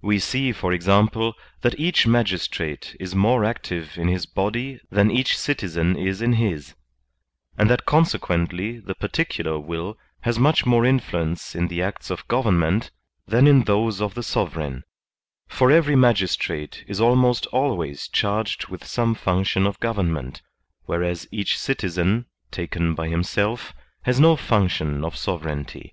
[0.00, 5.36] We see, for example, that each magistrate is more active in his body than each
[5.36, 6.74] citizen is in his,
[7.58, 12.92] and that consequently the particular will has much more influence in the acts of government
[13.26, 14.84] than in those of the sovereign;
[15.48, 20.40] for every magistrate is almost always charged with some function of government,
[20.86, 23.74] whereas each citizen, taken by himself,
[24.04, 25.92] has no function of sovereignty.